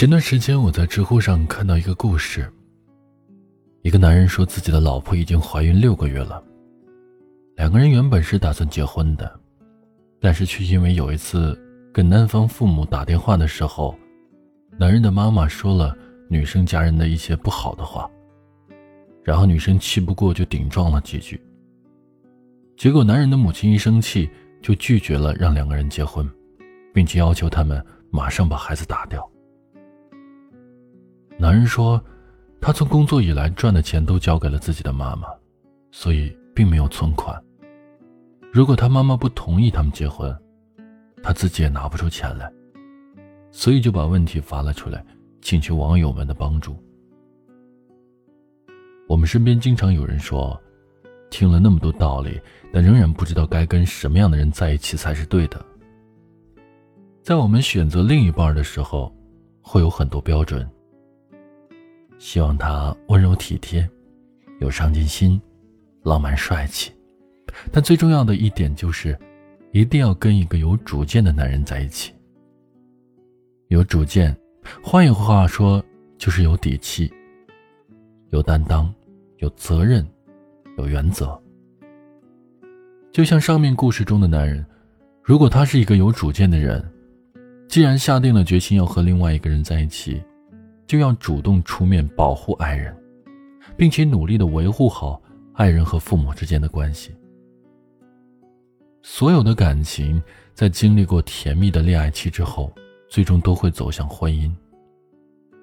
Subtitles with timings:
[0.00, 2.50] 前段时间我在知乎上看到一个故事。
[3.82, 6.42] 一个男人说自己的老婆已经怀孕六个月了。
[7.54, 9.30] 两个人原本是打算结婚的，
[10.18, 11.54] 但是却因为有一次
[11.92, 13.94] 跟男方父母打电话的时候，
[14.78, 15.94] 男人的妈妈说了
[16.30, 18.10] 女生家人的一些不好的话，
[19.22, 21.38] 然后女生气不过就顶撞了几句。
[22.74, 24.30] 结果男人的母亲一生气
[24.62, 26.26] 就拒绝了让两个人结婚，
[26.94, 29.30] 并且要求他们马上把孩子打掉。
[31.40, 32.00] 男人说。
[32.62, 35.26] 他从工作以来赚的钱都交给了自己的妈妈，
[35.90, 37.42] 所以并没有存款。
[38.52, 40.30] 如果他妈妈不同意他们结婚，
[41.22, 42.52] 他自己也拿不出钱来，
[43.50, 45.02] 所以就把问题发了出来，
[45.40, 46.76] 请求网友们的帮助。
[49.08, 50.60] 我们身边经常有人说，
[51.30, 52.38] 听了那么多道理，
[52.70, 55.64] 但仍然不知道该跟什么样的人在一起才是对的。
[57.22, 59.10] 在我们选择另一半的时候，
[59.62, 60.70] 会有很多标准。
[62.20, 63.88] 希望他温柔体贴，
[64.60, 65.40] 有上进心，
[66.02, 66.92] 浪漫帅气，
[67.72, 69.18] 但最重要的一点就是，
[69.72, 72.12] 一定要跟一个有主见的男人在一起。
[73.68, 74.36] 有主见，
[74.82, 75.82] 换一句话说，
[76.18, 77.10] 就是有底气、
[78.28, 78.94] 有担当、
[79.38, 80.06] 有责任、
[80.76, 81.40] 有原则。
[83.10, 84.64] 就像上面故事中的男人，
[85.24, 86.86] 如果他是一个有主见的人，
[87.66, 90.22] 既然下定了决心要和另外一个人在一起。
[90.90, 92.92] 就要主动出面保护爱人，
[93.76, 97.14] 并且努力的维护好爱人和父母之间的关系。
[99.00, 100.20] 所有的感情
[100.52, 102.72] 在经历过甜蜜的恋爱期之后，
[103.08, 104.52] 最终都会走向婚姻。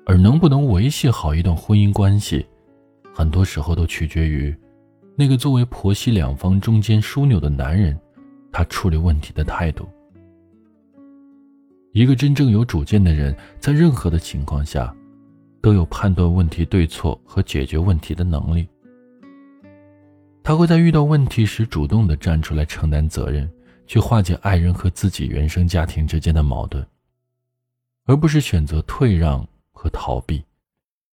[0.06, 2.46] 而能不能维系好一段婚姻关系，
[3.14, 4.56] 很多时候都取决于
[5.18, 8.00] 那个作为婆媳两方中间枢纽的男人，
[8.50, 9.90] 他处理问题的态度。
[11.92, 14.96] 一个真正有主见的人，在任何的情况下。
[15.68, 18.66] 都有判断问题对错和解决问题的能力。
[20.42, 23.52] 他会在遇到问题时主动的站出来承担责任，
[23.86, 26.88] 去化解爱人和自己原生家庭之间的矛盾，
[28.06, 30.42] 而不是选择退让和逃避，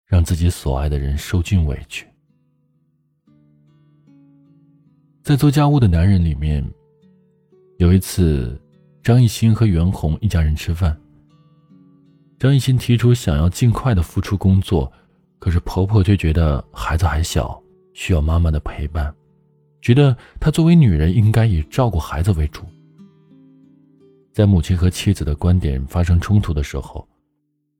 [0.04, 2.06] 让自己所爱的人受尽委屈。
[5.22, 6.62] 在做家务的男人里面，
[7.78, 8.60] 有一次，
[9.02, 10.94] 张艺兴和袁弘一家人吃饭。
[12.42, 14.92] 张艺兴提出想要尽快的复出工作，
[15.38, 17.62] 可是婆婆却觉得孩子还小，
[17.94, 19.14] 需要妈妈的陪伴，
[19.80, 22.64] 觉得她作为女人应该以照顾孩子为主。
[24.32, 27.06] 在母亲和妻子的观点发生冲突的时候，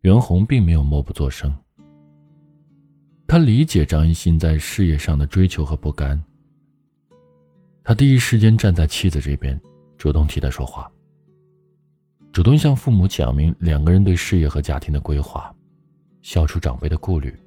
[0.03, 1.53] 袁弘并没有默不作声。
[3.27, 6.23] 他理解张艺兴在事业上的追求和不甘，
[7.83, 9.61] 他第一时间站在妻子这边，
[9.99, 10.89] 主动替她说话。
[12.33, 15.55] 主动向父母讲明两个人对事业和家庭的规划，
[16.23, 17.39] 消除长辈的顾虑，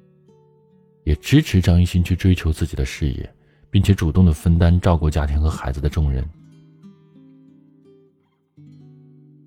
[1.02, 3.34] 也支持张艺兴去追求自己的事业，
[3.68, 6.24] 并且主动的分担照顾家庭和孩子的重任。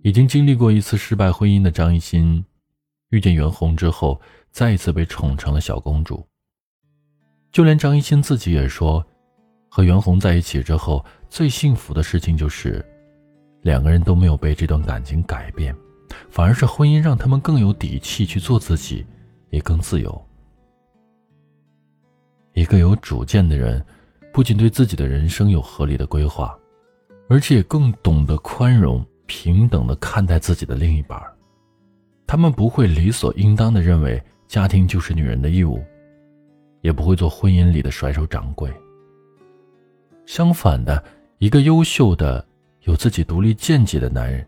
[0.02, 2.44] 已经经历过一次失败婚姻的张艺兴，
[3.12, 4.20] 遇见袁弘之后，
[4.52, 6.26] 再一次被宠成了小公主。
[7.54, 9.06] 就连张艺兴自己也说，
[9.70, 12.86] 和袁弘在一起之后，最幸福的事情就是。
[13.62, 15.76] 两个人都没有被这段感情改变，
[16.30, 19.06] 反而是婚姻让他们更有底气去做自己，
[19.50, 20.26] 也更自由。
[22.54, 23.86] 一个有主见的人，
[24.32, 26.58] 不仅对自己的人生有合理的规划，
[27.28, 31.22] 而且更懂得宽容、平等的看待自己的另一半。
[32.26, 35.84] 他们不会理所应当的认为家庭就是女人的义务，
[36.82, 38.72] 也不会做婚姻里的甩手掌柜。
[40.26, 41.04] 相反的，
[41.40, 42.49] 一个优秀的。
[42.84, 44.48] 有自己独立见解的男人，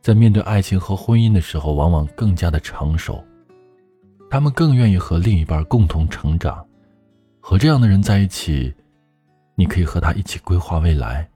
[0.00, 3.22] 在面对爱情和婚姻的时候，往往更加的成熟。
[4.30, 6.66] 他们更愿意和另一半共同成长。
[7.40, 8.72] 和这样的人在一起，
[9.54, 11.28] 你可以和他一起规划未来，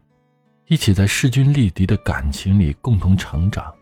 [0.68, 3.72] 一起在势均力敌的感情里共同成长，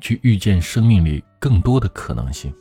[0.00, 2.52] 去遇见生命里更多的可能性。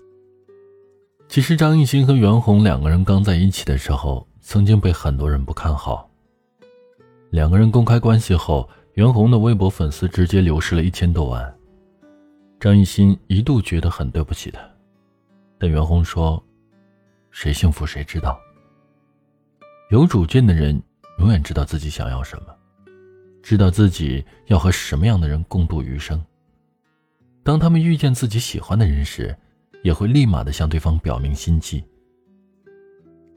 [1.30, 6.10] 其实，张艺兴和袁弘两个人刚在一起的时候，曾经被很多人不看好。
[7.30, 8.70] 两个人公开关系后。
[8.96, 11.56] 袁弘的微博粉丝直接流失了一千多万，
[12.60, 14.60] 张艺兴一度觉得很对不起他，
[15.58, 16.44] 但袁弘说
[17.32, 18.38] ：“谁幸福谁知道。
[19.92, 20.82] 有主见的人
[21.20, 22.54] 永远知道自己想要什么，
[23.42, 26.22] 知道自己要和什么样的人共度余生。
[27.44, 29.34] 当他们遇见自己喜欢的人时，
[29.84, 31.82] 也会立马的向对方表明心迹。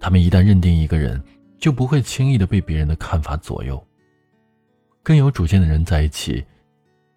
[0.00, 1.22] 他们一旦认定一个人，
[1.58, 3.80] 就不会轻易的被别人的看法左右。”
[5.04, 6.42] 跟有主见的人在一起，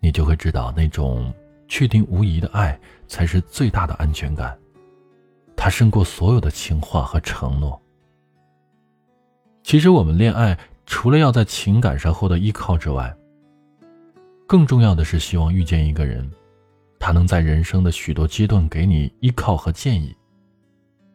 [0.01, 1.33] 你就会知道那种
[1.69, 4.55] 确定无疑的爱才是最大的安全感。
[5.55, 7.81] 它胜过所有的情话和承诺。
[9.63, 13.15] 其实，我们恋爱除了要在情感上获得依靠之外，
[14.45, 16.29] 更重要的是希望遇见一个人，
[16.99, 20.13] 他能在人生的许多阶段给你依靠和建议，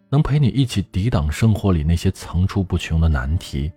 [0.08, 3.70] 能陪你一起抵挡生活里那些层出不穷的难题，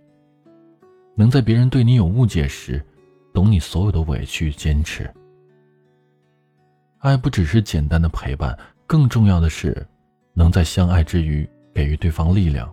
[1.16, 2.80] 能在别人对你有误解时，
[3.32, 5.12] 懂你所有的委屈与坚持。
[6.98, 9.84] 爱不只是简单的陪伴，更重要的是，
[10.34, 12.72] 能在相爱之余给予对方力量，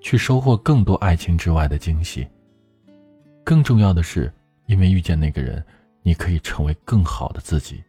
[0.00, 2.26] 去收获更多爱情之外的惊喜。
[3.44, 4.32] 更重要的是，
[4.66, 5.62] 因为遇见那个人。
[6.02, 7.82] 你可以成为更好的自己。